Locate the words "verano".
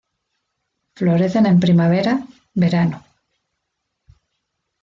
2.55-3.05